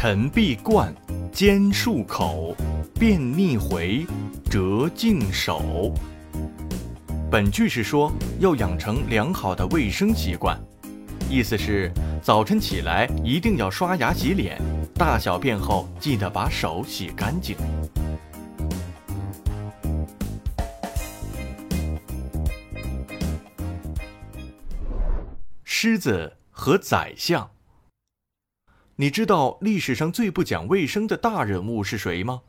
[0.00, 0.94] 陈必冠，
[1.32, 2.54] 兼漱口，
[3.00, 4.06] 便逆回，
[4.48, 5.92] 折净手。
[7.28, 10.56] 本句是说要养成良好的卫生习惯，
[11.28, 11.92] 意思是
[12.22, 14.62] 早晨起来一定要刷牙洗脸，
[14.94, 17.56] 大小便后记得把手洗干净。
[25.64, 27.50] 狮子和宰相。
[29.00, 32.42] 你知道历史上最不讲卫生的大人物是谁吗？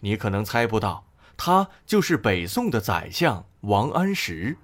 [0.00, 1.04] 你可能猜不到，
[1.36, 4.56] 他就是北宋的宰相王安石，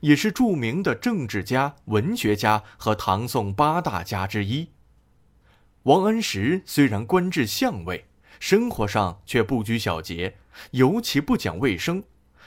[0.00, 4.68] 也是著名的政治家、文学家和唐宋八大家之一。
[5.84, 8.04] 王安石虽然官至相位，
[8.38, 10.36] 生活上却不拘小节，
[10.72, 12.04] 尤其不讲卫生，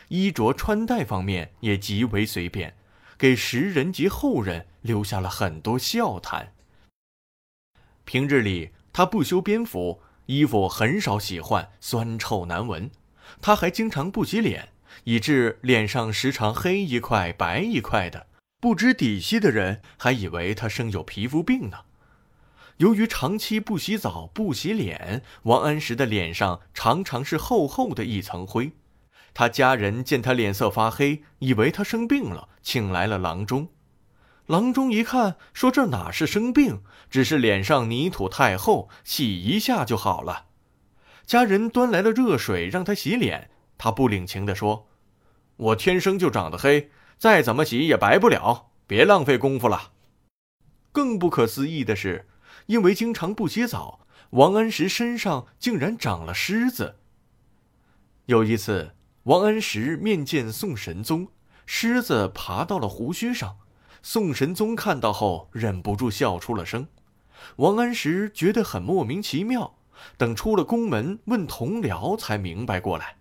[0.10, 2.76] 衣着穿戴方面也极为随便，
[3.18, 6.54] 给时人及后人留下了很多笑谈。
[8.08, 12.90] 平日里，他不修边幅，衣服很少洗换，酸臭难闻。
[13.42, 14.70] 他还经常不洗脸，
[15.04, 18.28] 以致脸上时常黑一块白一块的。
[18.62, 21.80] 不知底细的人还以为他生有皮肤病呢。
[22.78, 28.72] 由于长期不洗澡、不洗脸，王安石的脸上常常是厚厚的一层灰。
[29.34, 33.68] 他家人见他脸色发黑，以为他生病了，请来了郎中。
[34.48, 40.46] 郎中一看，说：“这哪是生病，只是脸上泥土太厚，洗一下就好了。”
[41.28, 44.88] 家人端来了热水让他洗脸，他不领情地说
[45.58, 49.92] ：“我天生就长得黑，再怎么洗也白不了，别浪费功夫了。”
[50.94, 52.28] 更不可思议的是，
[52.68, 56.96] 因为经常不洗澡，王安石身上竟然长了虱子。
[58.28, 61.28] 有一次，王安石面见宋神宗，
[61.66, 63.58] 虱子爬到了胡须上。
[64.02, 66.88] 宋神宗看到后，忍不住笑出了声。
[67.58, 69.76] 王安石觉得很莫名其妙，
[70.18, 73.18] 等出了宫门问同僚，才明白过来。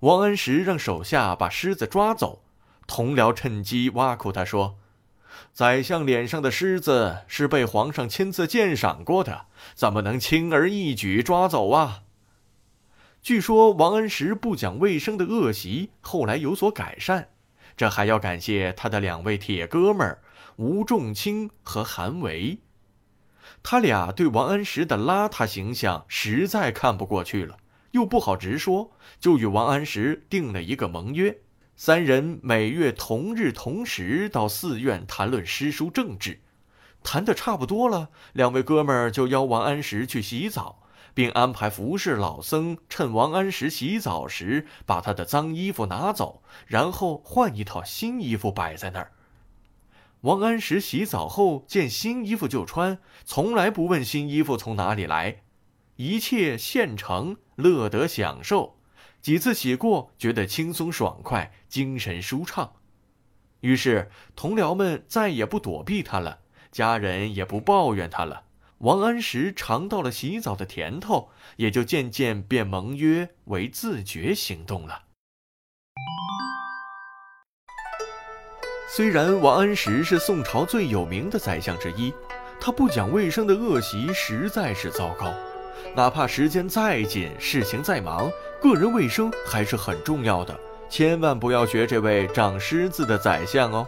[0.00, 2.42] 王安石让手下把狮子抓走，
[2.86, 4.76] 同僚趁机挖苦他说
[5.52, 12.02] ：“宰相脸上的虱子是被皇上亲自鉴赏过的，怎么能轻而易举抓走啊？”
[13.22, 17.28] 据说王安石不讲卫生的恶习后来有所改善。
[17.76, 20.22] 这还要感谢他的两位铁哥们儿
[20.56, 22.58] 吴仲卿和韩维，
[23.62, 27.56] 他俩对王安石的邋遢形象实在看不过去了，
[27.92, 31.38] 又不好直说，就与王安石定了一个盟约：
[31.74, 36.40] 三人每月同日同时到寺院谈论诗书政治。
[37.02, 40.81] 谈得差不多了，两位哥们儿就邀王安石去洗澡。
[41.14, 49.12] 并安排服侍老僧，趁王安石洗澡时，把他的脏衣服拿走，然后换一套新衣服摆在那儿。
[50.22, 55.42] 王安石洗澡后见新衣服就穿，从来不问新衣服从哪里来，
[55.96, 58.78] 一切现成，乐得享受。
[59.20, 62.72] 几次洗过，觉得轻松爽快，精神舒畅。
[63.60, 66.40] 于是同僚们再也不躲避他了，
[66.72, 68.44] 家人也不抱怨他了。
[68.82, 75.02] 王安石尝到了洗澡的甜头，也就渐渐变盟约为自觉行动了。
[78.90, 82.12] 虽然王安石是宋朝最有名的宰相之一，
[82.60, 85.32] 他不讲卫生的恶习实在是糟糕。
[85.94, 88.28] 哪怕时间再紧，事情再忙，
[88.60, 90.58] 个人卫生还是很重要的。
[90.90, 93.86] 千万不要学这位长虱子的宰相哦。